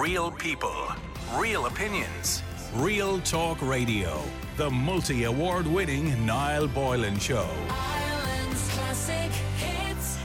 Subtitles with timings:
[0.00, 0.86] Real people,
[1.34, 2.42] real opinions,
[2.76, 4.22] real talk radio.
[4.56, 7.46] The multi award winning Niall Boylan Show.
[7.68, 10.16] Ireland's classic hits.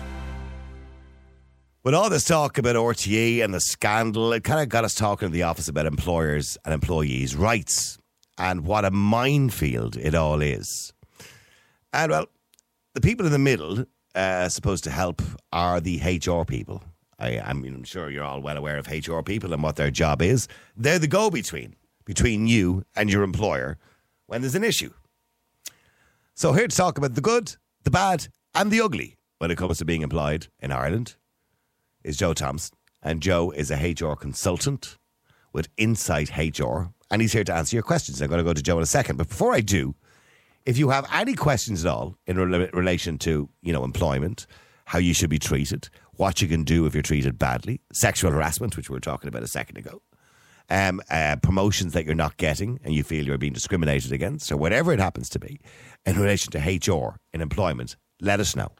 [1.83, 5.25] With all this talk about RTE and the scandal, it kind of got us talking
[5.25, 7.97] in the office about employers and employees' rights
[8.37, 10.93] and what a minefield it all is.
[11.91, 12.27] And well,
[12.93, 13.83] the people in the middle
[14.15, 15.21] uh, supposed to help
[15.51, 16.81] are the HR people.
[17.19, 19.91] I, I mean, I'm sure you're all well aware of HR people and what their
[19.91, 20.47] job is.
[20.75, 23.77] They're the go between between you and your employer
[24.27, 24.93] when there's an issue.
[26.35, 29.79] So, here to talk about the good, the bad, and the ugly when it comes
[29.79, 31.15] to being employed in Ireland
[32.03, 32.77] is Joe Thompson.
[33.01, 34.97] And Joe is a HR consultant
[35.53, 36.89] with Insight HR.
[37.09, 38.21] And he's here to answer your questions.
[38.21, 39.17] I'm going to go to Joe in a second.
[39.17, 39.95] But before I do,
[40.65, 44.45] if you have any questions at all in rela- relation to, you know, employment,
[44.85, 48.75] how you should be treated, what you can do if you're treated badly, sexual harassment,
[48.75, 50.01] which we were talking about a second ago,
[50.69, 54.57] um, uh, promotions that you're not getting and you feel you're being discriminated against, or
[54.57, 55.59] whatever it happens to be
[56.05, 58.71] in relation to HR in employment, let us know.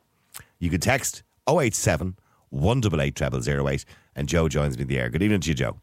[0.60, 2.18] You can text 087
[2.50, 5.10] 188 0008 and Joe joins me in the air.
[5.10, 5.82] Good evening to you, Joe.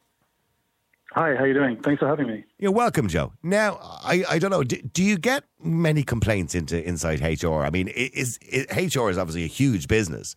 [1.12, 1.80] Hi, how are you doing?
[1.80, 2.44] Thanks for having me.
[2.58, 3.32] You're welcome, Joe.
[3.41, 7.60] Now, I, I don't know, do, do you get many complaints into Insight HR?
[7.60, 10.34] I mean, is, is HR is obviously a huge business,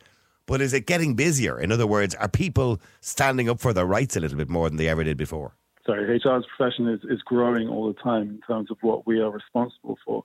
[0.48, 1.60] but is it getting busier?
[1.60, 4.78] In other words, are people standing up for their rights a little bit more than
[4.78, 5.54] they ever did before?
[5.86, 9.30] Sorry, HR's profession is, is growing all the time in terms of what we are
[9.30, 10.24] responsible for.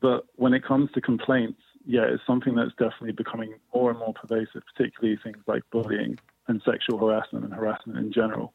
[0.00, 4.12] But when it comes to complaints, yeah, it's something that's definitely becoming more and more
[4.12, 8.52] pervasive, particularly things like bullying and sexual harassment and harassment in general.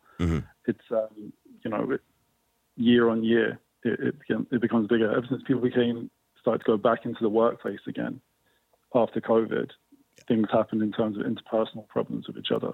[0.65, 2.01] It's, um, you know, it,
[2.75, 5.11] year on year, it, it, became, it becomes bigger.
[5.11, 8.21] Ever since people became, started to go back into the workplace again
[8.93, 9.69] after COVID,
[10.27, 12.73] things happen in terms of interpersonal problems with each other.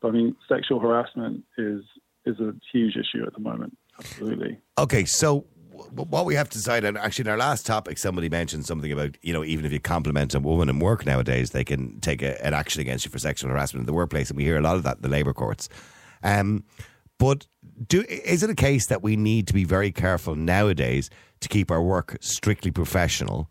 [0.00, 1.82] But I mean, sexual harassment is
[2.26, 3.76] is a huge issue at the moment.
[3.98, 4.58] Absolutely.
[4.78, 5.46] Okay, so
[5.90, 9.32] what we have to decide, actually in our last topic, somebody mentioned something about, you
[9.32, 12.54] know, even if you compliment a woman in work nowadays, they can take a, an
[12.54, 14.30] action against you for sexual harassment in the workplace.
[14.30, 15.68] And we hear a lot of that in the labour courts.
[16.22, 16.64] Um,
[17.18, 17.46] but
[17.86, 21.10] do, is it a case that we need to be very careful nowadays
[21.40, 23.50] to keep our work strictly professional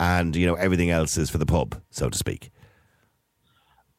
[0.00, 2.50] and, you know, everything else is for the pub, so to speak?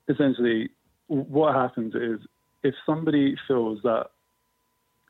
[0.09, 0.71] Essentially,
[1.07, 2.19] what happens is
[2.63, 4.07] if somebody feels that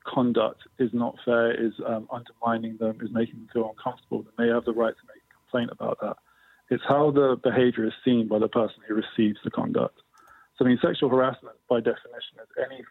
[0.03, 4.53] conduct is not fair, is um, undermining them, is making them feel uncomfortable, then they
[4.53, 6.17] have the right to make a complaint about that.
[6.69, 9.97] It's how the behavior is seen by the person who receives the conduct.
[10.57, 12.83] So, I mean, sexual harassment, by definition, is any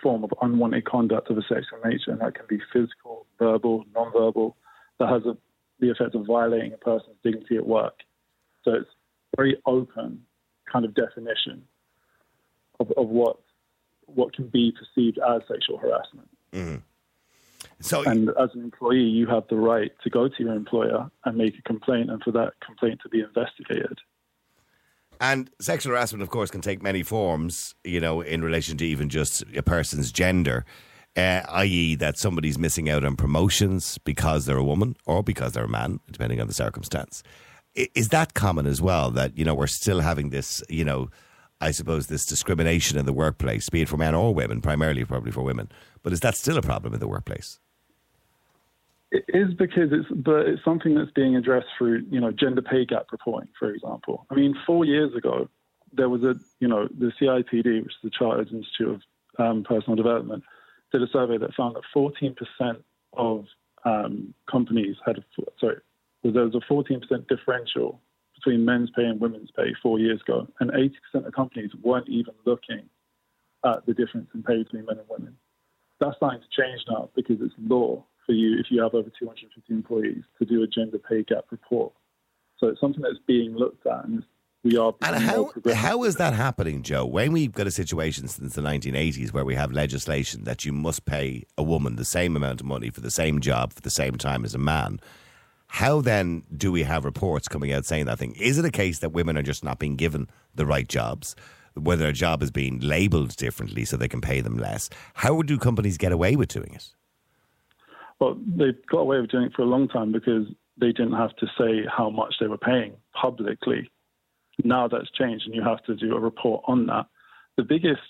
[0.00, 4.56] form of unwanted conduct of a sexual nature, and that can be physical, verbal, non-verbal,
[4.98, 5.36] that has a,
[5.80, 7.94] the effect of violating a person's dignity at work.
[8.64, 8.90] So it's
[9.36, 10.22] very open
[10.70, 11.62] kind of definition
[12.78, 13.38] of, of what
[14.06, 16.28] what can be perceived as sexual harassment.
[16.52, 16.76] Mm-hmm.
[17.80, 21.36] So, And as an employee, you have the right to go to your employer and
[21.36, 23.98] make a complaint, and for that complaint to be investigated.
[25.20, 29.08] And sexual harassment, of course, can take many forms, you know, in relation to even
[29.08, 30.64] just a person's gender,
[31.16, 35.64] uh, i.e., that somebody's missing out on promotions because they're a woman or because they're
[35.64, 37.22] a man, depending on the circumstance.
[37.74, 39.10] Is that common as well?
[39.10, 41.08] That, you know, we're still having this, you know,
[41.60, 45.30] I suppose this discrimination in the workplace, be it for men or women, primarily probably
[45.30, 45.70] for women.
[46.02, 47.60] But is that still a problem in the workplace?
[49.12, 52.86] It is because it's, but it's something that's being addressed through, you know, gender pay
[52.86, 54.26] gap reporting, for example.
[54.30, 55.48] I mean, four years ago,
[55.92, 59.00] there was a, you know, the CIPD, which is the Chartered Institute
[59.38, 60.42] of um, Personnel Development,
[60.92, 62.36] did a survey that found that 14%
[63.14, 63.44] of
[63.84, 65.24] um, companies had, a,
[65.58, 65.76] sorry,
[66.22, 68.00] there was a 14% differential
[68.34, 72.34] between men's pay and women's pay four years ago, and 80% of companies weren't even
[72.44, 72.88] looking
[73.64, 75.36] at the difference in pay between men and women.
[76.00, 79.72] That's starting to change now because it's law for you if you have over 250
[79.72, 81.92] employees to do a gender pay gap report.
[82.58, 84.22] So it's something that's being looked at, and
[84.62, 84.94] we are.
[85.02, 87.06] And how how is that happening, Joe?
[87.06, 91.06] When we've got a situation since the 1980s where we have legislation that you must
[91.06, 94.16] pay a woman the same amount of money for the same job for the same
[94.16, 95.00] time as a man,
[95.68, 98.32] how then do we have reports coming out saying that thing?
[98.32, 101.34] Is it a case that women are just not being given the right jobs?
[101.74, 104.90] Whether a job is being labelled differently so they can pay them less?
[105.14, 106.90] How do companies get away with doing it?
[108.18, 110.46] Well, they've got away with doing it for a long time because
[110.78, 113.88] they didn't have to say how much they were paying publicly.
[114.64, 117.06] Now that's changed, and you have to do a report on that.
[117.56, 118.00] The biggest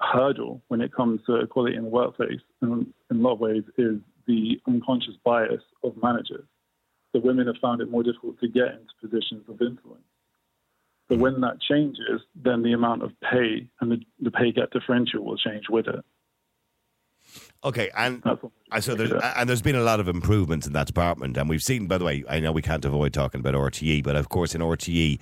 [0.00, 3.62] hurdle when it comes to equality in the workplace, in, in a lot of ways,
[3.78, 6.46] is the unconscious bias of managers.
[7.12, 10.02] So women have found it more difficult to get into positions of influence.
[11.08, 15.24] So when that changes, then the amount of pay and the, the pay gap differential
[15.24, 16.04] will change with it.
[17.64, 18.22] Okay, and
[18.70, 21.62] and so there's and there's been a lot of improvements in that department, and we've
[21.62, 21.86] seen.
[21.86, 24.60] By the way, I know we can't avoid talking about RTE, but of course in
[24.60, 25.18] RTE,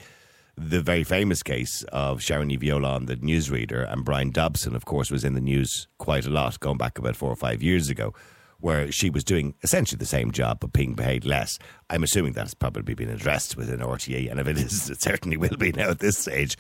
[0.57, 5.11] the very famous case of Sharon Ní Bheoláin, the newsreader, and Bryan Dobson, of course,
[5.11, 8.13] was in the news quite a lot, going back about four or five years ago,
[8.59, 11.61] where she was doing essentially the same job but being paid less.
[11.91, 15.57] I'm assuming that's probably been addressed within RTE, and if it is, it certainly will
[15.57, 16.59] be now at this stage.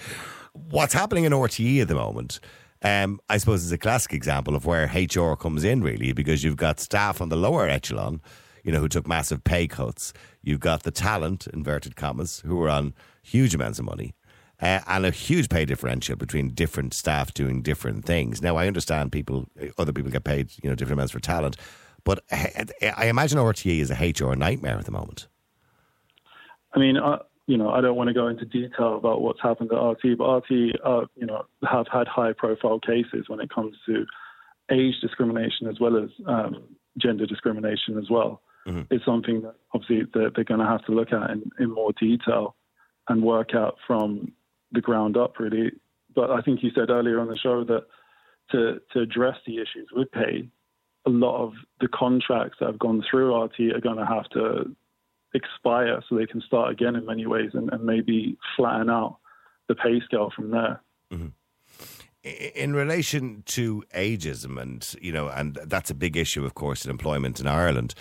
[0.52, 2.38] What's happening in RTE at the moment?
[2.82, 6.56] Um, I suppose is a classic example of where HR comes in, really, because you've
[6.56, 8.20] got staff on the lower echelon,
[8.64, 10.12] you know, who took massive pay cuts.
[10.42, 14.14] You've got the talent, inverted commas, who are on huge amounts of money,
[14.60, 18.42] uh, and a huge pay differential between different staff doing different things.
[18.42, 19.48] Now, I understand people,
[19.78, 21.56] other people get paid, you know, different amounts for talent,
[22.04, 25.28] but I I imagine RTE is a HR nightmare at the moment.
[26.74, 27.18] I mean, uh,
[27.52, 30.36] you know, I don't want to go into detail about what's happened at RT, but
[30.36, 30.50] RT,
[30.82, 34.06] uh, you know, have had high-profile cases when it comes to
[34.70, 36.62] age discrimination as well as um,
[36.96, 38.40] gender discrimination as well.
[38.90, 41.92] It's something that obviously they're, they're going to have to look at in, in more
[42.00, 42.56] detail
[43.10, 44.32] and work out from
[44.70, 45.72] the ground up, really.
[46.14, 47.82] But I think you said earlier on the show that
[48.52, 50.48] to to address the issues with pay,
[51.04, 54.74] a lot of the contracts that have gone through RT are going to have to
[55.34, 59.18] expire so they can start again in many ways and, and maybe flatten out
[59.68, 60.80] the pay scale from there.
[61.12, 61.28] Mm-hmm.
[62.24, 66.84] I- in relation to ageism and you know and that's a big issue of course
[66.84, 67.94] in employment in Ireland.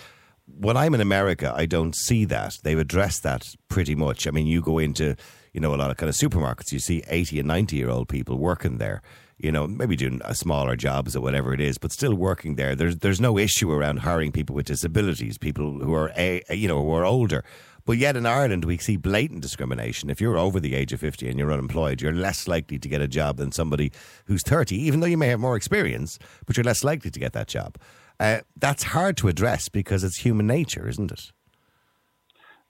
[0.46, 2.58] When I'm in America I don't see that.
[2.62, 4.26] They've addressed that pretty much.
[4.26, 5.16] I mean you go into
[5.52, 8.08] you know a lot of kind of supermarkets you see 80 and 90 year old
[8.08, 9.02] people working there
[9.42, 12.96] you know maybe doing smaller jobs or whatever it is but still working there there's
[12.98, 16.92] there's no issue around hiring people with disabilities people who are a, you know who
[16.92, 17.44] are older
[17.84, 20.08] but yet in Ireland, we see blatant discrimination.
[20.08, 23.00] If you're over the age of 50 and you're unemployed, you're less likely to get
[23.00, 23.90] a job than somebody
[24.26, 27.32] who's 30, even though you may have more experience, but you're less likely to get
[27.32, 27.76] that job.
[28.20, 31.32] Uh, that's hard to address because it's human nature, isn't it?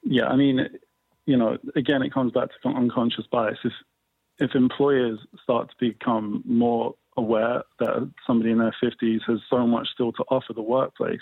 [0.02, 0.66] Yeah, I mean,
[1.26, 3.58] you know, again, it comes back to unconscious bias.
[3.64, 3.72] If
[4.42, 9.86] if employers start to become more aware that somebody in their 50s has so much
[9.94, 11.20] still to offer the workplace,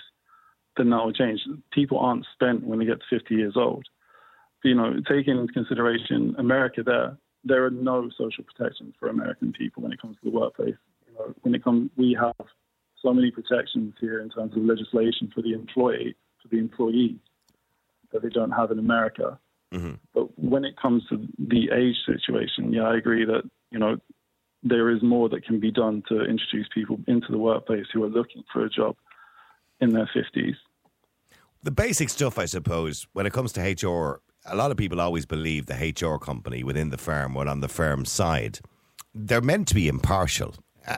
[0.76, 1.40] then that will change.
[1.70, 3.84] People aren't spent when they get to 50 years old.
[4.64, 9.82] You know, taking into consideration America, there there are no social protections for American people
[9.82, 10.75] when it comes to the workplace.
[11.06, 12.46] You know, when it comes, we have
[13.02, 17.19] so many protections here in terms of legislation for the employee, for the employee,
[18.12, 19.38] that they don't have in America.
[19.72, 19.94] Mm-hmm.
[20.14, 23.99] But when it comes to the age situation, yeah, I agree that you know
[24.62, 28.08] there is more that can be done to introduce people into the workplace who are
[28.08, 28.96] looking for a job
[29.81, 30.56] in their fifties.
[31.62, 35.26] The basic stuff, I suppose, when it comes to HR, a lot of people always
[35.26, 38.61] believe the HR company within the firm, when on the firm's side,
[39.14, 40.55] they're meant to be impartial.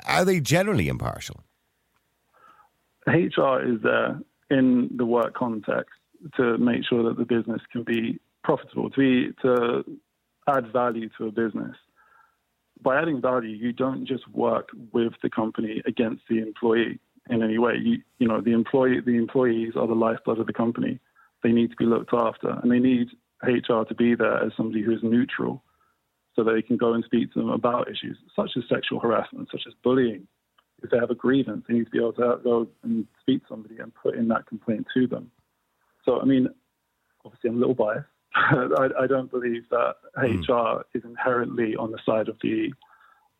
[0.06, 1.42] Are they generally impartial?
[3.06, 4.20] HR is there
[4.50, 5.94] in the work context
[6.36, 9.84] to make sure that the business can be profitable, to be to
[10.48, 11.76] add value to a business.
[12.80, 16.98] By adding value, you don't just work with the company against the employee
[17.30, 17.74] in any way.
[17.80, 20.98] You you know the employee the employees are the lifeblood of the company.
[21.42, 23.08] They need to be looked after, and they need
[23.42, 25.62] HR to be there as somebody who is neutral,
[26.34, 29.48] so that they can go and speak to them about issues such as sexual harassment,
[29.50, 30.26] such as bullying,
[30.82, 33.48] if they have a grievance, they need to be able to go and speak to
[33.48, 35.30] somebody and put in that complaint to them.
[36.04, 36.48] So, I mean,
[37.24, 38.06] obviously, I'm a little biased.
[38.34, 42.72] I, I don't believe that HR is inherently on the side of the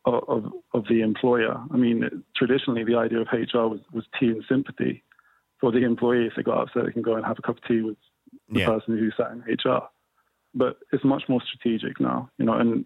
[0.05, 1.55] of of the employer.
[1.71, 5.03] I mean, traditionally, the idea of HR was was tea and sympathy
[5.59, 6.27] for the employee.
[6.27, 7.97] If they got upset, they can go and have a cup of tea with
[8.49, 8.67] the Yeah.
[8.67, 9.83] person who sat in HR.
[10.53, 12.53] But it's much more strategic now, you know.
[12.53, 12.85] And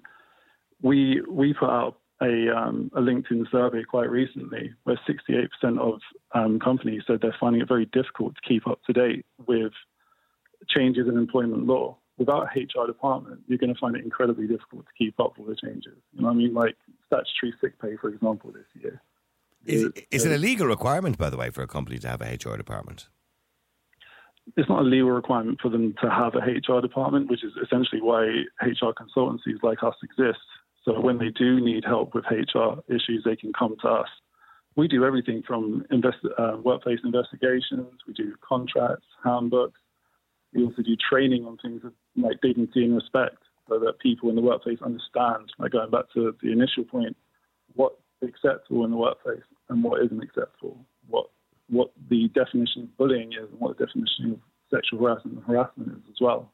[0.82, 6.00] we we put out a um, a LinkedIn survey quite recently where 68% of
[6.34, 9.74] um, companies said they're finding it very difficult to keep up to date with
[10.70, 11.98] changes in employment law.
[12.18, 15.50] Without a HR department, you're going to find it incredibly difficult to keep up with
[15.50, 15.94] the changes.
[16.14, 19.02] You know, what I mean, like statutory sick pay, for example, this year.
[19.66, 22.22] Is, it- is it a legal requirement, by the way, for a company to have
[22.22, 23.08] a HR department?
[24.56, 28.02] it's not a legal requirement for them to have a HR department, which is essentially
[28.02, 28.24] why
[28.62, 30.40] HR consultancies like us exist.
[30.86, 34.08] So when they do need help with HR issues, they can come to us.
[34.78, 39.80] We do everything from invest, uh, workplace investigations, we do contracts, handbooks.
[40.58, 41.84] We also do training on things
[42.16, 43.38] like dignity and respect
[43.70, 47.16] so that people in the workplace understand, like going back to the initial point,
[47.76, 51.28] what's acceptable in the workplace and what isn't acceptable, what
[51.70, 54.40] what the definition of bullying is and what the definition of
[54.74, 56.52] sexual harassment and harassment is as well.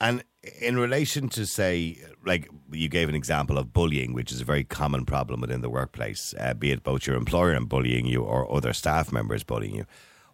[0.00, 0.24] And
[0.60, 4.64] in relation to, say, like you gave an example of bullying, which is a very
[4.64, 8.52] common problem within the workplace, uh, be it both your employer and bullying you or
[8.52, 9.86] other staff members bullying you.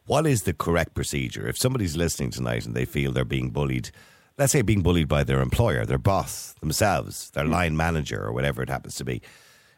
[0.08, 1.46] What is the correct procedure?
[1.46, 3.90] If somebody's listening tonight and they feel they're being bullied,
[4.38, 7.52] let's say being bullied by their employer, their boss, themselves, their hmm.
[7.52, 9.20] line manager, or whatever it happens to be.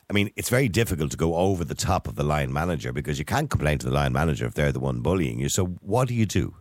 [0.09, 3.19] I mean, it's very difficult to go over the top of the line manager because
[3.19, 5.49] you can't complain to the line manager if they're the one bullying you.
[5.49, 6.55] So, what do you do?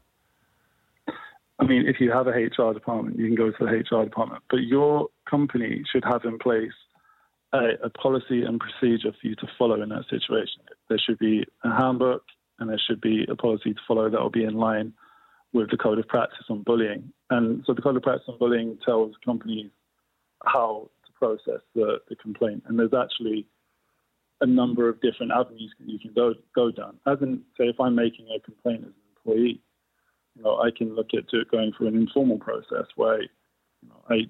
[1.60, 4.42] I mean, if you have a HR department, you can go to the HR department,
[4.50, 6.74] but your company should have in place
[7.54, 10.64] a, a policy and procedure for you to follow in that situation.
[10.90, 12.24] There should be a handbook
[12.60, 14.94] and there should be a policy to follow that will be in line
[15.54, 17.12] with the code of practice on bullying.
[17.30, 19.72] And so the code of practice on bullying tells companies
[20.46, 22.64] how to process the, the complaint.
[22.68, 23.48] And there's actually
[24.42, 26.98] a number of different avenues you can go go down.
[27.06, 29.62] As in, say, if I'm making a complaint as an employee,
[30.36, 34.30] you know, I can look at going through an informal process where you know, I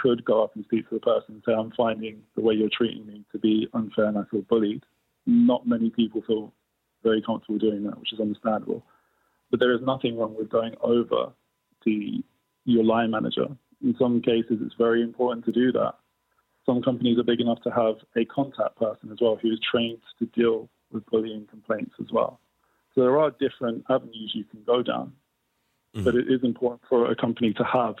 [0.00, 2.68] could go up and speak to the person and say, I'm finding the way you're
[2.72, 4.84] treating me to be unfair and I feel bullied.
[5.26, 6.52] Not many people feel
[7.02, 8.84] very comfortable doing that, which is understandable.
[9.50, 11.32] But there is nothing wrong with going over
[11.84, 12.22] to
[12.64, 13.46] your line manager.
[13.82, 15.94] In some cases, it's very important to do that.
[16.66, 20.00] Some companies are big enough to have a contact person as well who is trained
[20.18, 22.40] to deal with bullying complaints as well.
[22.94, 25.12] So there are different avenues you can go down
[25.94, 26.04] mm-hmm.
[26.04, 27.96] but it is important for a company to have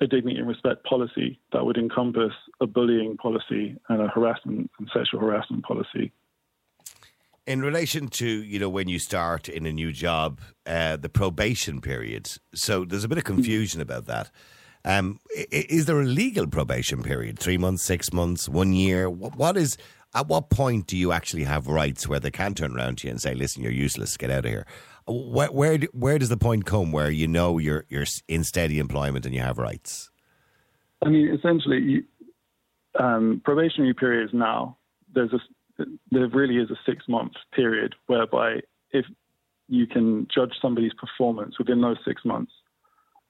[0.00, 4.90] a dignity and respect policy that would encompass a bullying policy and a harassment and
[4.92, 6.12] sexual harassment policy.
[7.46, 11.80] In relation to you know when you start in a new job, uh, the probation
[11.80, 12.30] period.
[12.54, 14.30] So there's a bit of confusion about that.
[14.84, 15.18] Um,
[15.50, 17.38] is there a legal probation period?
[17.38, 19.10] Three months, six months, one year?
[19.10, 19.76] What, what is?
[20.14, 23.10] At what point do you actually have rights where they can turn around to you
[23.10, 24.16] and say, "Listen, you're useless.
[24.16, 24.66] Get out of here."
[25.06, 29.26] Where where, where does the point come where you know you're you're in steady employment
[29.26, 30.10] and you have rights?
[31.04, 32.04] I mean, essentially, you,
[32.98, 34.78] um, probationary periods now,
[35.14, 35.38] there's a,
[36.10, 39.04] there really is a six month period whereby if
[39.68, 42.52] you can judge somebody's performance within those six months,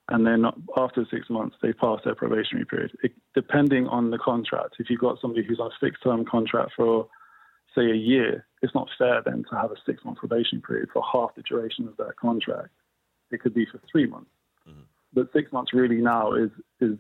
[0.09, 0.45] and then
[0.77, 2.97] after six months they pass their probationary period.
[3.03, 6.73] It, depending on the contract, if you've got somebody who's on a fixed term contract
[6.77, 7.09] for
[7.75, 11.03] say a year, it's not fair then to have a six month probation period for
[11.11, 12.71] half the duration of that contract.
[13.31, 14.31] It could be for three months,
[14.69, 14.81] mm-hmm.
[15.13, 16.51] but six months really now is
[16.81, 16.97] is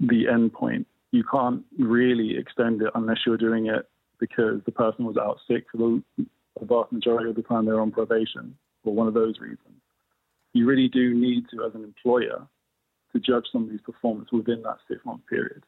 [0.00, 0.86] the end point.
[1.12, 3.88] You can't really extend it unless you're doing it
[4.20, 6.02] because the person was out sick for the,
[6.58, 9.80] the vast majority of the time they're on probation for one of those reasons.
[10.52, 12.46] You really do need to, as an employer,
[13.12, 15.62] to judge somebody's performance within that six month period.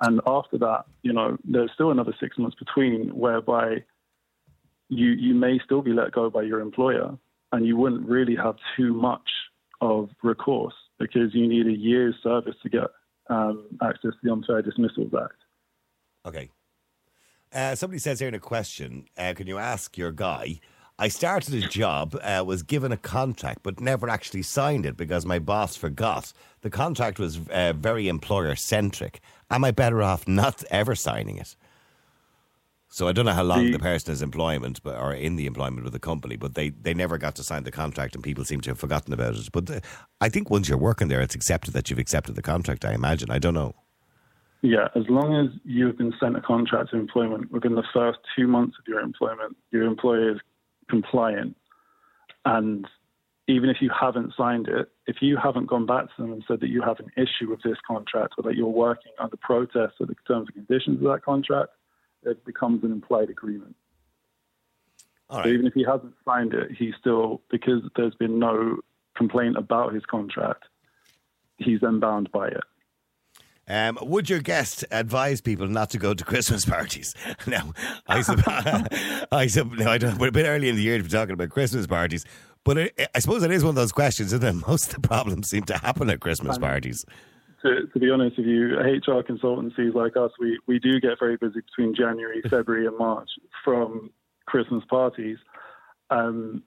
[0.00, 3.84] And after that, you know, there's still another six months between whereby
[4.88, 7.16] you you may still be let go by your employer
[7.52, 9.28] and you wouldn't really have too much
[9.80, 12.88] of recourse because you need a year's service to get
[13.28, 15.34] um, access to the Unfair Dismissals Act.
[16.26, 16.50] Okay.
[17.52, 20.60] Uh, somebody says here in a question, uh, can you ask your guy?
[20.98, 25.26] I started a job, uh, was given a contract, but never actually signed it because
[25.26, 26.32] my boss forgot.
[26.62, 29.20] The contract was uh, very employer centric.
[29.50, 31.54] Am I better off not ever signing it?
[32.88, 35.44] So I don't know how long The- the person is employment, but or in the
[35.44, 38.44] employment with the company, but they, they never got to sign the contract, and people
[38.44, 39.48] seem to have forgotten about it.
[39.52, 39.80] But uh,
[40.22, 42.86] I think once you're working there, it's accepted that you've accepted the contract.
[42.86, 43.30] I imagine.
[43.30, 43.74] I don't know.
[44.66, 48.48] Yeah, as long as you've been sent a contract of employment within the first two
[48.48, 50.40] months of your employment, your employer is
[50.90, 51.56] compliant.
[52.44, 52.84] And
[53.46, 56.58] even if you haven't signed it, if you haven't gone back to them and said
[56.62, 60.08] that you have an issue with this contract or that you're working under protest of
[60.08, 61.70] the terms and conditions of that contract,
[62.24, 63.76] it becomes an implied agreement.
[65.30, 68.78] All So even if he hasn't signed it, he's still, because there's been no
[69.16, 70.64] complaint about his contract,
[71.58, 72.64] he's then bound by it.
[73.68, 77.14] Um, would your guest advise people not to go to Christmas parties?
[77.46, 77.72] no,
[78.06, 78.86] I suppose.
[79.32, 80.18] I, sup- no, I don't.
[80.18, 82.24] We're a bit early in the year to be talking about Christmas parties,
[82.64, 85.08] but it, I suppose it is one of those questions, and then most of the
[85.08, 87.04] problems seem to happen at Christmas parties.
[87.62, 91.36] to, to be honest with you, HR consultancies like us, we, we do get very
[91.36, 93.28] busy between January, February, and March
[93.64, 94.10] from
[94.46, 95.38] Christmas parties.
[96.10, 96.62] Um,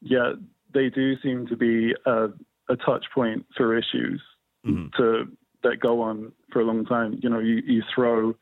[0.00, 0.34] yeah,
[0.72, 2.28] they do seem to be a,
[2.68, 4.22] a touch point for issues
[4.96, 5.28] to
[5.68, 7.18] that go on for a long time.
[7.22, 8.34] You know, you, you throw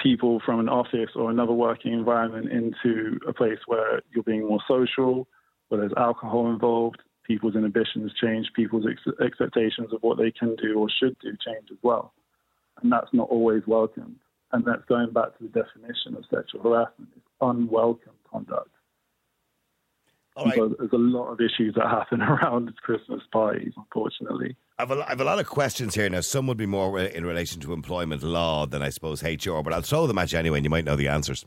[0.00, 4.60] people from an office or another working environment into a place where you're being more
[4.68, 5.26] social,
[5.68, 10.78] where there's alcohol involved, people's inhibitions change, people's ex- expectations of what they can do
[10.78, 12.12] or should do change as well.
[12.82, 14.16] And that's not always welcomed.
[14.52, 17.10] And that's going back to the definition of sexual harassment.
[17.16, 18.70] It's unwelcome conduct.
[20.36, 20.54] All right.
[20.56, 24.56] So there's a lot of issues that happen around Christmas parties, unfortunately.
[24.80, 26.20] I've a, I've a lot of questions here now.
[26.20, 29.82] Some would be more in relation to employment law than I suppose HR, but I'll
[29.82, 31.44] throw them at you anyway, and you might know the answers.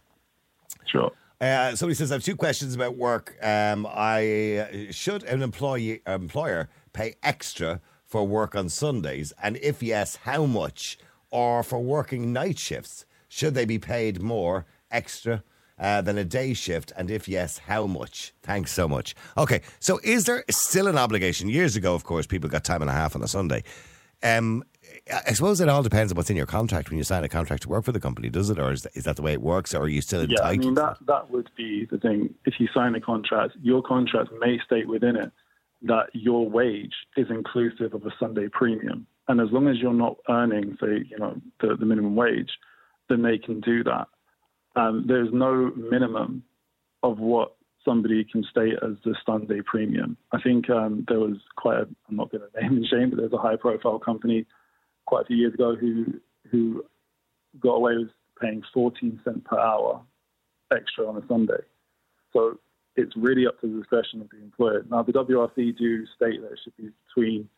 [0.85, 1.11] Sure.
[1.39, 3.37] Uh, somebody says I have two questions about work.
[3.41, 10.17] Um, I should an employee employer pay extra for work on Sundays, and if yes,
[10.17, 10.97] how much?
[11.31, 15.43] Or for working night shifts, should they be paid more extra?
[15.81, 18.33] Uh, than a day shift, and if yes, how much?
[18.43, 19.15] Thanks so much.
[19.35, 21.49] Okay, so is there still an obligation?
[21.49, 23.63] Years ago, of course, people got time and a half on a Sunday.
[24.21, 24.63] Um,
[25.11, 27.63] I suppose it all depends on what's in your contract when you sign a contract
[27.63, 29.41] to work for the company, does it, or is that, is that the way it
[29.41, 30.65] works, or are you still Yeah, I entitled?
[30.65, 32.35] mean that that would be the thing.
[32.45, 35.31] If you sign a contract, your contract may state within it
[35.81, 40.17] that your wage is inclusive of a Sunday premium, and as long as you're not
[40.29, 42.51] earning, say, you know, the, the minimum wage,
[43.09, 44.07] then they can do that.
[44.75, 46.43] Um, there's no minimum
[47.03, 50.17] of what somebody can state as the Sunday premium.
[50.31, 53.17] I think um, there was quite a, I'm not going to name and shame, but
[53.17, 54.45] there's a high profile company
[55.05, 56.05] quite a few years ago who
[56.49, 56.83] who
[57.59, 58.09] got away with
[58.41, 60.01] paying 14 cent per hour
[60.75, 61.61] extra on a Sunday.
[62.33, 62.59] So
[62.95, 64.85] it's really up to the discretion of the employer.
[64.89, 67.49] Now the WRC do state that it should be between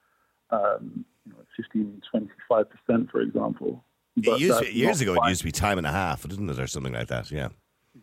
[0.50, 3.84] um, you know, 15 and 25 percent, for example.
[4.16, 6.50] It But used to- years ago, it used to be time and a half, didn't
[6.50, 7.32] it, or something like that?
[7.32, 7.50] Yeah.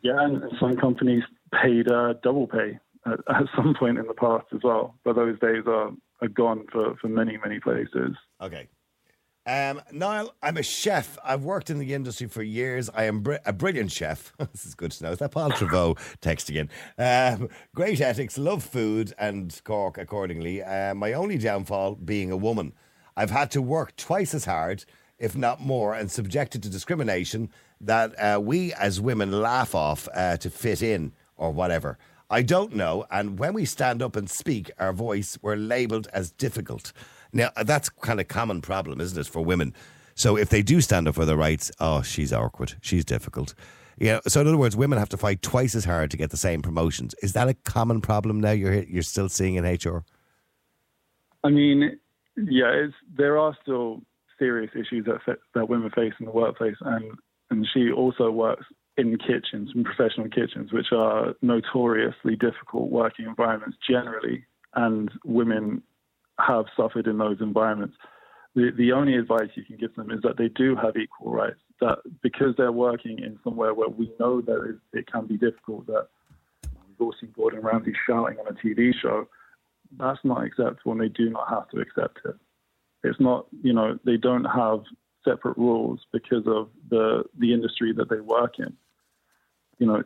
[0.02, 1.22] Yeah, and some companies
[1.62, 4.94] paid uh, double pay at, at some point in the past as well.
[5.04, 5.90] But those days are,
[6.22, 8.16] are gone for, for many, many places.
[8.40, 8.68] Okay.
[9.46, 11.16] Um, Niall, I'm a chef.
[11.24, 12.90] I've worked in the industry for years.
[12.94, 14.32] I am br- a brilliant chef.
[14.52, 15.12] this is good to know.
[15.12, 16.70] Is that Paul Treyvaud texting in?
[17.42, 20.62] Um, great ethics, love food and Cork accordingly.
[20.62, 22.74] Uh, my only downfall being a woman.
[23.16, 24.84] I've had to work twice as hard,
[25.20, 27.48] if not more, and subjected to discrimination
[27.80, 31.96] that uh, we as women laugh off uh, to fit in or whatever.
[32.30, 33.04] I don't know.
[33.10, 36.92] And when we stand up and speak, our voice, we're labelled as difficult.
[37.32, 39.74] Now, that's kind of common problem, isn't it, for women?
[40.14, 43.54] So if they do stand up for their rights, oh, she's awkward, she's difficult.
[43.98, 46.30] You know, so in other words, women have to fight twice as hard to get
[46.30, 47.14] the same promotions.
[47.22, 48.52] Is that a common problem now?
[48.52, 50.04] You're you're still seeing in HR?
[51.44, 51.98] I mean,
[52.36, 54.02] yeah, there are still
[54.40, 57.12] serious issues that that women face in the workplace, and
[57.50, 58.64] and she also works
[58.96, 65.82] in kitchens, in professional kitchens, which are notoriously difficult working environments generally, and women
[66.40, 67.96] have suffered in those environments.
[68.56, 71.60] The the only advice you can give them is that they do have equal rights.
[71.80, 75.86] That because they're working in somewhere where we know that it, it can be difficult,
[75.86, 76.08] that
[76.64, 79.28] we've all seen Gordon Ramsay shouting on a TV show
[79.98, 82.36] that's not acceptable and they do not have to accept it.
[83.02, 84.82] It's not, you know, they don't have
[85.24, 88.76] separate rules because of the the industry that they work in.
[89.78, 90.02] You know,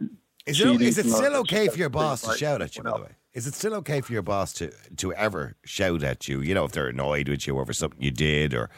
[0.46, 3.02] Is it, is it still okay for your boss to shout at you, by the
[3.04, 3.10] way?
[3.32, 6.64] Is it still okay for your boss to, to ever shout at you, you know,
[6.64, 8.54] if they're annoyed with you over something you did?
[8.54, 8.70] Or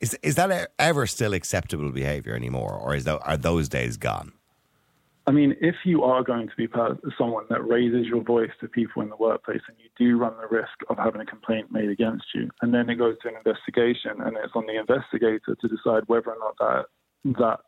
[0.00, 2.72] is, is that ever still acceptable behaviour anymore?
[2.72, 4.32] Or is that, are those days gone?
[5.28, 6.66] I mean, if you are going to be
[7.18, 10.48] someone that raises your voice to people in the workplace and you do run the
[10.48, 14.22] risk of having a complaint made against you, and then it goes to an investigation
[14.24, 16.86] and it's on the investigator to decide whether or not that
[17.38, 17.60] that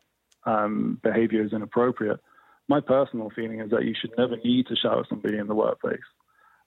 [0.51, 2.19] um, behavior is inappropriate.
[2.67, 5.53] My personal feeling is that you should never need to shout at somebody in the
[5.53, 5.99] workplace.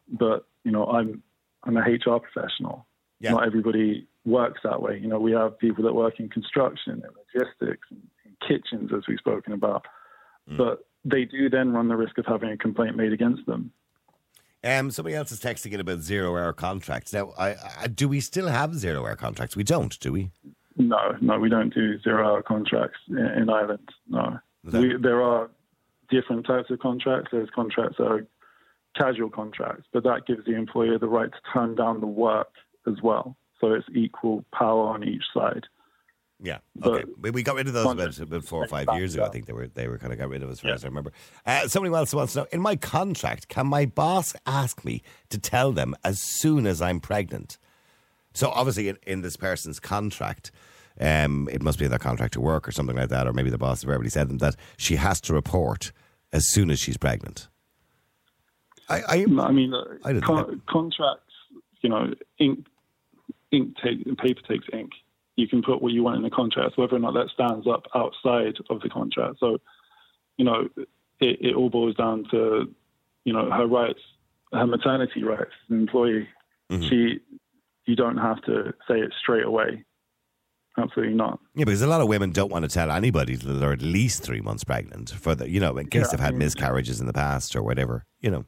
[0.08, 1.24] But, you know, I'm
[1.64, 2.86] I'm a HR professional.
[3.18, 3.32] Yeah.
[3.32, 5.00] Not everybody works that way.
[5.02, 9.02] You know, we have people that work in construction and logistics and in kitchens, as
[9.08, 9.86] we've spoken about
[10.46, 13.70] but they do then run the risk of having a complaint made against them.
[14.62, 17.12] Um, somebody else is texting in about zero hour contracts.
[17.12, 19.56] Now, I, I, do we still have zero hour contracts?
[19.56, 20.30] We don't, do we?
[20.76, 23.88] No, no, we don't do zero-hour contracts in, in Ireland.
[24.08, 25.48] No, That- we, there are
[26.10, 27.28] different types of contracts.
[27.30, 28.26] There's contracts that are
[28.96, 32.48] casual contracts, but that gives the employer the right to turn down the work
[32.86, 33.36] as well.
[33.60, 35.64] So it's equal power on each side.
[36.42, 36.58] Yeah.
[36.82, 37.04] Okay.
[37.20, 39.24] We, we got rid of those about, about four or five years ago.
[39.24, 40.74] I think they were they were kind of got rid of as far Yeah.
[40.74, 41.12] as I remember.
[41.46, 45.38] Uh, somebody else wants to know: in my contract, can my boss ask me to
[45.38, 47.56] tell them as soon as I'm pregnant?
[48.34, 50.50] So obviously, in, in this person's contract,
[51.00, 53.48] um, it must be in their contract to work or something like that, or maybe
[53.50, 55.92] the boss have already said them that she has to report
[56.32, 57.48] as soon as she's pregnant.
[58.88, 61.32] I, I No, I mean, uh, I con- contracts,
[61.80, 62.66] you know, ink,
[63.52, 64.90] ink take, paper takes ink.
[65.36, 67.86] You can put what you want in the contract, whether or not that stands up
[67.94, 69.36] outside of the contract.
[69.40, 69.58] So,
[70.36, 70.68] you know,
[71.20, 72.72] it, it all boils down to,
[73.24, 74.00] you know, her rights,
[74.52, 76.28] her maternity rights as an employee.
[76.70, 76.88] Mm-hmm.
[76.88, 77.20] She,
[77.86, 79.84] you don't have to say it straight away.
[80.76, 81.38] Absolutely not.
[81.54, 84.22] Yeah, because a lot of women don't want to tell anybody that they're at least
[84.24, 87.00] three months pregnant for the, you know, in case Yeah, they've I had mean- miscarriages
[87.00, 88.44] in the past or whatever, you know.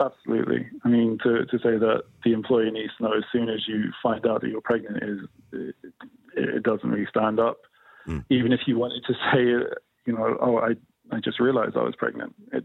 [0.00, 0.66] Absolutely.
[0.84, 3.92] I mean, to, to say that the employee needs to know as soon as you
[4.02, 5.18] find out that you're pregnant is
[5.52, 5.74] it,
[6.34, 7.58] it doesn't really stand up.
[8.06, 8.20] Hmm.
[8.30, 9.42] Even if you wanted to say,
[10.06, 10.70] you know, oh, I
[11.14, 12.34] I just realised I was pregnant.
[12.52, 12.64] It,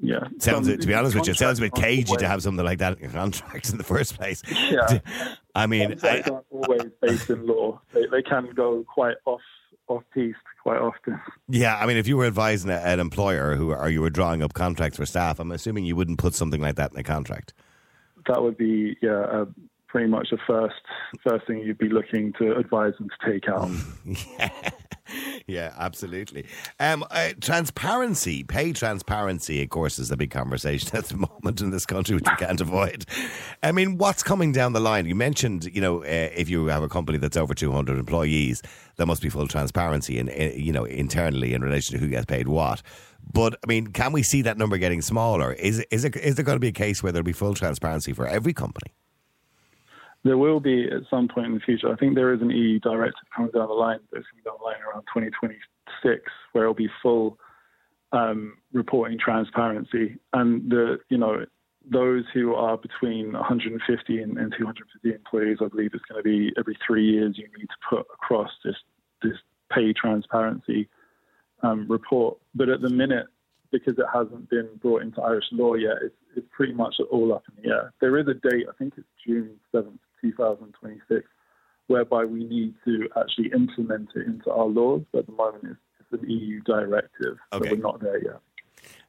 [0.00, 0.24] yeah.
[0.38, 2.64] Sounds, Some- to be honest with you, it sounds a bit cagey to have something
[2.64, 4.42] like that in your contract in the first place.
[4.70, 4.98] Yeah.
[5.54, 7.80] I mean, Contracts I, aren't always based in law.
[7.92, 9.40] They, they can go quite off
[9.86, 11.20] off piste quite often.
[11.48, 14.42] yeah, I mean, if you were advising a- an employer who or you were drawing
[14.42, 17.52] up contracts for staff, I'm assuming you wouldn't put something like that in a contract.
[18.26, 19.44] That would be yeah, uh,
[19.88, 20.74] pretty much the first
[21.22, 23.70] first thing you'd be looking to advise them to take out.
[24.38, 24.70] Yeah,
[25.76, 26.46] absolutely.
[26.80, 31.70] Um, uh, transparency, pay transparency, of course, is a big conversation at the moment in
[31.70, 33.06] this country, which you can't avoid.
[33.62, 35.06] I mean, what's coming down the line?
[35.06, 38.62] You mentioned, you know, uh, if you have a company that's over 200 employees,
[38.96, 42.48] there must be full transparency, in, you know, internally in relation to who gets paid
[42.48, 42.82] what.
[43.32, 45.52] But I mean, can we see that number getting smaller?
[45.54, 48.12] Is is it, is there going to be a case where there'll be full transparency
[48.12, 48.92] for every company?
[50.24, 51.92] There will be at some point in the future.
[51.92, 54.64] I think there is an EU directive coming down the line that's coming down the
[54.64, 57.38] line around 2026, where it'll be full
[58.12, 61.44] um, reporting transparency, and the you know
[61.90, 66.52] those who are between 150 and, and 250 employees, I believe it's going to be
[66.58, 68.76] every three years you need to put across this
[69.22, 69.36] this
[69.70, 70.88] pay transparency
[71.62, 72.38] um, report.
[72.54, 73.26] But at the minute,
[73.72, 77.42] because it hasn't been brought into Irish law yet, it's, it's pretty much all up
[77.48, 77.92] in the air.
[78.00, 79.98] There is a date, I think it's June 7th,
[80.30, 81.26] 2026,
[81.88, 85.02] whereby we need to actually implement it into our laws.
[85.12, 87.68] But at the moment, it's, it's an EU directive, Okay.
[87.68, 88.40] so we're not there yet.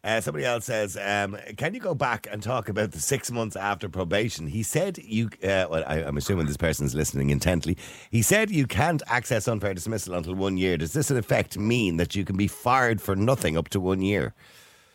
[0.03, 3.55] Uh, somebody else says, um, "Can you go back and talk about the six months
[3.55, 7.75] after probation?" He said, "You." Uh, well, I, I'm assuming this person's listening intently.
[8.11, 11.97] He said, "You can't access unfair dismissal until one year." Does this in effect mean
[11.97, 14.35] that you can be fired for nothing up to one year?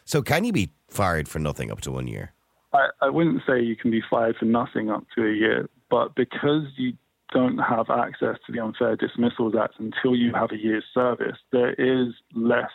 [0.04, 2.32] So, can you be fired for nothing up to one year?
[2.72, 6.14] I, I wouldn't say you can be fired for nothing up to a year, but
[6.14, 6.94] because you
[7.32, 11.74] don't have access to the Unfair Dismissals Act until you have a year's service, there
[11.74, 12.70] is less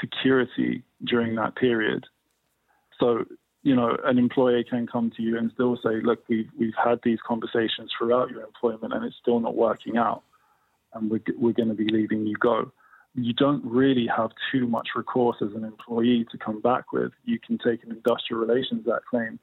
[0.00, 2.04] security during that period.
[2.98, 3.24] So,
[3.62, 7.00] you know, an employer can come to you and still say, look, we've, we've had
[7.02, 10.22] these conversations throughout your employment and it's still not working out,
[10.92, 12.72] and we're, we're going to be leaving you go.
[13.14, 17.12] You don't really have too much recourse as an employee to come back with.
[17.24, 19.38] You can take an Industrial Relations Act claim,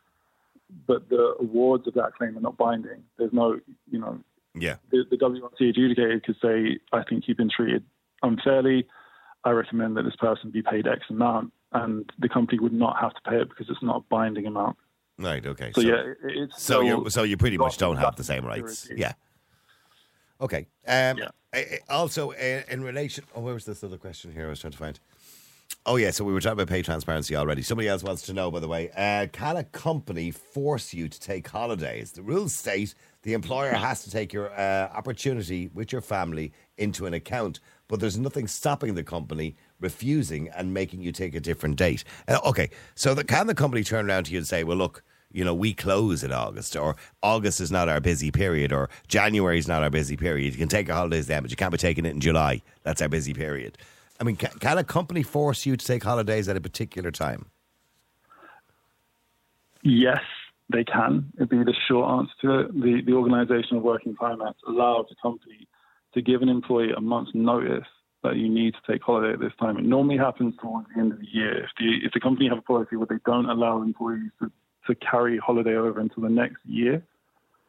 [0.87, 3.03] but the awards of that claim are not binding.
[3.17, 4.19] There's no, you know,
[4.55, 4.75] Yeah.
[4.91, 7.83] the, the WRC adjudicator could say, I think you've been treated
[8.21, 8.87] unfairly.
[9.43, 13.13] I recommend that this person be paid X amount, and the company would not have
[13.15, 14.77] to pay it because it's not a binding amount.
[15.17, 15.45] Right.
[15.45, 15.71] Okay.
[15.73, 18.89] So, yeah, it's So you so you pretty much don't have the same rights.
[18.95, 19.13] Yeah.
[20.39, 20.67] Okay.
[20.87, 21.29] Um, Yeah.
[21.89, 24.45] Also, in relation, oh, where was this other question here?
[24.47, 24.99] I was trying to find.
[25.85, 27.61] Oh yeah, so we were talking about pay transparency already.
[27.61, 31.19] Somebody else wants to know, by the way, uh, can a company force you to
[31.19, 32.11] take holidays?
[32.11, 37.05] The rules state the employer has to take your uh, opportunity with your family into
[37.05, 41.75] an account, but there's nothing stopping the company refusing and making you take a different
[41.75, 42.03] date.
[42.27, 45.03] Uh, okay, so the, can the company turn around to you and say, "Well, look."
[45.33, 49.57] You know, we close in August, or August is not our busy period, or January
[49.57, 50.51] is not our busy period.
[50.51, 52.61] You can take your holidays then, but you can't be taking it in July.
[52.83, 53.77] That's our busy period.
[54.21, 57.47] I mean, can, can a company force you to take holidays at a particular time?
[59.81, 60.21] Yes,
[60.71, 61.33] they can.
[61.37, 62.73] It'd be the short answer to it.
[62.73, 65.67] The, the Organisation of Working Time Act allows the company
[66.13, 67.87] to give an employee a month's notice
[68.23, 69.77] that you need to take holiday at this time.
[69.77, 71.63] It normally happens towards the end of the year.
[71.63, 74.51] If the, if the company have a policy where they don't allow employees to,
[74.85, 77.03] to carry holiday over until the next year,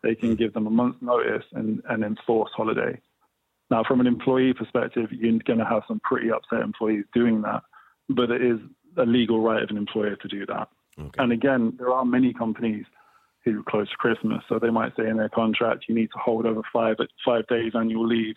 [0.02, 3.00] they can give them a month's notice and, and enforce holiday.
[3.72, 7.62] Now, from an employee perspective, you're going to have some pretty upset employees doing that,
[8.10, 8.58] but it is
[8.98, 10.68] a legal right of an employer to do that.
[11.16, 12.84] And again, there are many companies
[13.46, 16.44] who close for Christmas, so they might say in their contract you need to hold
[16.44, 18.34] over five five days annual leave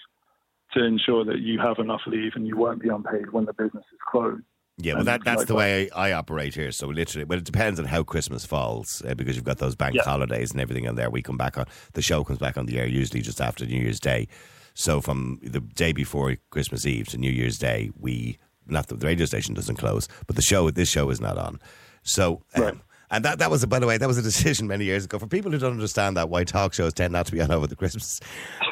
[0.72, 3.84] to ensure that you have enough leave and you won't be unpaid when the business
[3.92, 4.42] is closed.
[4.78, 5.58] Yeah, well, that, that's like the that.
[5.60, 6.72] way I, operate here.
[6.72, 9.96] So literally, well, it depends on how Christmas falls uh, because you've got those bank
[9.96, 10.04] Yeah.
[10.04, 11.10] holidays and everything in there.
[11.10, 13.82] We come back on the show comes back on the air usually just after New
[13.82, 14.28] Year's Day.
[14.76, 19.08] So from the day before Christmas Eve to New Year's Day, we not the, the
[19.08, 21.60] radio station doesn't close, but the show this show is not on.
[22.04, 22.44] So.
[22.56, 22.76] Um, Right.
[23.12, 25.20] And that, that was, by the way, that was a decision many years ago.
[25.20, 27.68] For people who don't understand that, why talk shows tend not to be on over
[27.68, 28.20] the Christmas.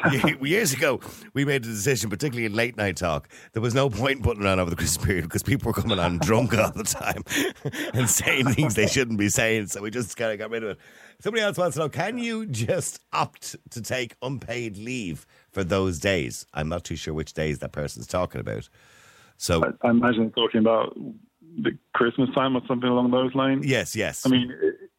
[0.42, 1.00] years ago,
[1.34, 4.42] we made a decision, particularly in late night talk, there was no point in putting
[4.42, 7.22] it on over the Christmas period because people were coming on drunk all the time
[7.94, 9.68] and saying things they shouldn't be saying.
[9.68, 10.78] So we just kind of got rid of it.
[11.20, 15.98] Somebody else wants to know can you just opt to take unpaid leave for those
[15.98, 16.46] days?
[16.52, 18.68] I'm not too sure which days that person's talking about.
[19.36, 20.94] So, I, I imagine talking about
[21.62, 23.66] the Christmas time or something along those lines.
[23.66, 24.26] Yes, yes.
[24.26, 24.90] I mean, it,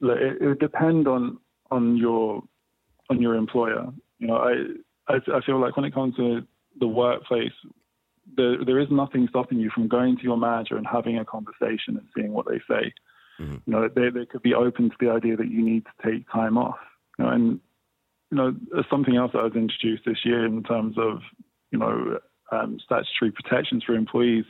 [0.00, 1.38] it, it would depend on
[1.70, 2.42] on your
[3.10, 3.86] on your employer.
[4.18, 6.42] You know, I, I I feel like when it comes to
[6.78, 7.52] the workplace,
[8.36, 11.96] there there is nothing stopping you from going to your manager and having a conversation
[11.96, 12.92] and seeing what they say.
[13.40, 13.56] Mm-hmm.
[13.66, 16.30] You know, they they could be open to the idea that you need to take
[16.30, 16.78] time off.
[17.18, 17.60] You know, and
[18.30, 18.54] you know,
[18.90, 21.20] something else that was introduced this year in terms of
[21.70, 22.18] you know
[22.52, 24.44] um, statutory protections for employees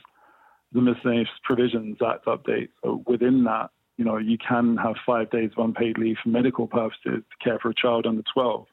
[0.71, 2.69] the Miscellaneous Provisions Act update.
[2.83, 6.67] So within that, you know, you can have five days of unpaid leave for medical
[6.67, 8.65] purposes to care for a child under 12.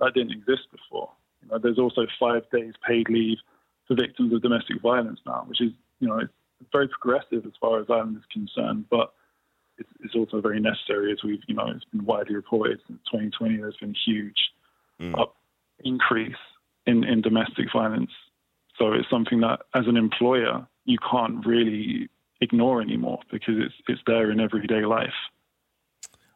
[0.00, 1.10] That didn't exist before.
[1.42, 3.38] You know, there's also five days paid leave
[3.86, 7.80] for victims of domestic violence now, which is, you know, it's very progressive as far
[7.80, 9.12] as Ireland is concerned, but
[9.78, 13.56] it's, it's also very necessary as we've, you know, it's been widely reported since 2020.
[13.56, 14.50] There's been a huge
[15.18, 15.34] up
[15.84, 16.36] increase
[16.86, 18.10] in, in domestic violence.
[18.78, 22.08] So it's something that, as an employer, you can't really
[22.40, 25.12] ignore anymore because it's it's there in everyday life.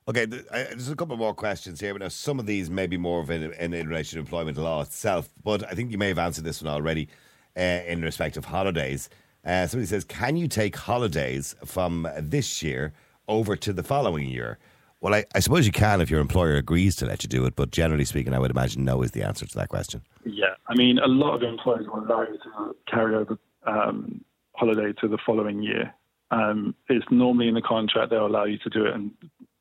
[0.08, 3.20] Okay, there's a couple more questions here, but now some of these may be more
[3.20, 5.28] of in, in, in relation to employment law itself.
[5.42, 7.08] But I think you may have answered this one already
[7.56, 9.08] uh, in respect of holidays.
[9.44, 12.92] Uh, somebody says, "Can you take holidays from this year
[13.28, 14.58] over to the following year?"
[15.00, 17.54] Well, I, I suppose you can if your employer agrees to let you do it,
[17.54, 20.02] but generally speaking, I would imagine no is the answer to that question.
[20.24, 24.92] Yeah, I mean, a lot of employers will allow you to carry over um, holiday
[25.00, 25.94] to the following year.
[26.30, 29.12] Um, it's normally in the contract they'll allow you to do it, and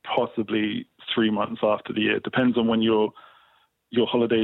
[0.04, 2.20] possibly three months after the year.
[2.20, 3.12] Depends on when your
[3.92, 4.44] your holiday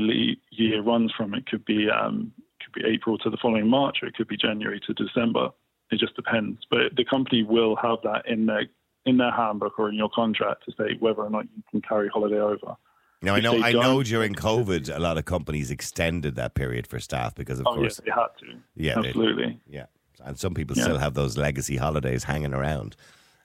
[0.51, 1.33] year runs from.
[1.33, 2.31] It could be um,
[2.63, 5.49] could be April to the following March, or it could be January to December.
[5.91, 6.61] It just depends.
[6.69, 8.65] But the company will have that in their
[9.05, 12.07] in their handbook or in your contract to say whether or not you can carry
[12.09, 12.75] holiday over.
[13.23, 16.99] Now, I know, I know during COVID, a lot of companies extended that period for
[16.99, 18.59] staff because, of Oh course, yes, they had to.
[18.75, 19.59] Yeah, they- absolutely.
[19.67, 19.85] yeah,
[20.23, 20.83] and some people Yeah.
[20.83, 22.95] still have those legacy holidays hanging around.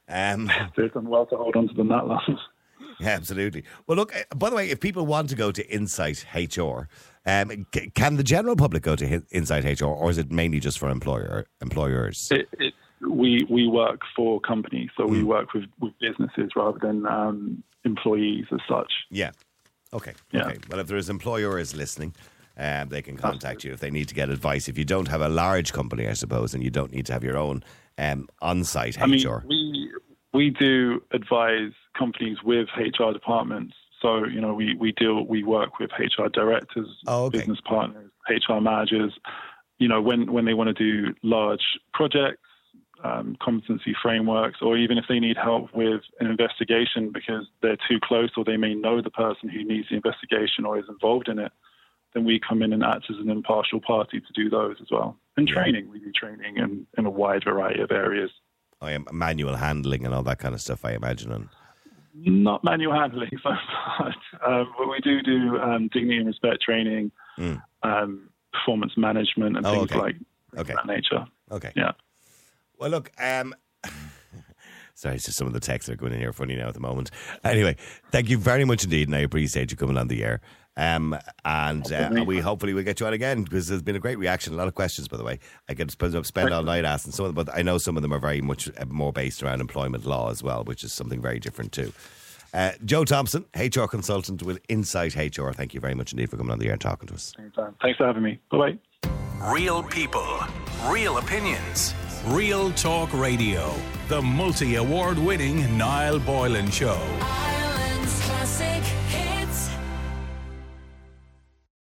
[0.08, 2.38] Um, They've done well to hold on to them that long.
[3.00, 3.64] Yeah, absolutely.
[3.86, 6.88] Well, look, uh, by the way, if people want to go to Insight HR,
[7.26, 10.88] um, can the general public go to Insight HR, or is it mainly just for
[10.88, 12.28] employer employers?
[12.30, 15.12] It, it, we we work for companies, so Hmm.
[15.12, 18.92] we work with, with businesses rather than um, employees as such.
[19.10, 19.30] Yeah.
[19.92, 20.14] Okay.
[20.32, 20.46] Yeah.
[20.48, 20.58] Okay.
[20.68, 22.14] Well, if there's employers listening,
[22.58, 24.68] um, they can contact you if they need to get advice.
[24.68, 27.22] If you don't have a large company, I suppose, and you don't need to have
[27.22, 27.62] your own
[27.98, 29.02] um, on-site HR.
[29.02, 29.90] I mean, we
[30.32, 33.74] we do advise companies with HR departments.
[34.02, 37.38] So you know, we we deal we work with HR directors, Oh, okay.
[37.38, 39.12] business partners, HR managers.
[39.78, 42.45] You know, when when they want to do large projects,
[43.06, 47.98] um, competency frameworks, or even if they need help with an investigation because they're too
[48.02, 51.38] close, or they may know the person who needs the investigation or is involved in
[51.38, 51.52] it,
[52.14, 55.16] then we come in and act as an impartial party to do those as well.
[55.36, 58.30] And training, we do training in, in a wide variety of areas.
[58.80, 60.84] I am manual handling and all that kind of stuff.
[60.84, 61.32] I imagine.
[61.32, 61.48] And
[62.14, 63.50] Not manual handling so
[64.00, 64.14] much,
[64.46, 67.12] um, but we do do um, dignity and respect training,
[67.82, 69.66] um, performance management, and.
[69.66, 70.00] Oh, things okay.
[70.00, 70.16] like
[70.58, 70.74] Okay.
[70.74, 71.26] that nature.
[71.50, 71.72] okay.
[71.76, 71.92] Yeah.
[72.78, 73.10] Well, look.
[73.18, 73.54] Um,
[74.94, 76.74] sorry, it's just some of the texts that are going in here funny now at
[76.74, 77.10] the moment.
[77.44, 77.76] Anyway,
[78.10, 80.40] thank you very much indeed, and I appreciate you coming on the air.
[80.78, 84.18] Um, and uh, we hopefully will get you on again because there's been a great
[84.18, 85.38] reaction, a lot of questions, by the way.
[85.68, 88.02] I could spend, spend all night asking some of them, but I know some of
[88.02, 91.22] them are very much uh, more based around employment law as well, which is something
[91.22, 91.92] very different too.
[92.52, 95.50] Uh, Joe Thompson, HR consultant with Insight HR.
[95.50, 97.32] Thank you very much indeed for coming on the air and talking to us.
[97.38, 97.74] Anytime.
[97.80, 98.38] Thanks for having me.
[98.50, 99.52] Bye bye.
[99.52, 100.40] Real people,
[100.86, 101.94] real opinions,
[102.26, 103.72] real talk radio.
[104.08, 107.00] The multi award winning Niall Boylan Show.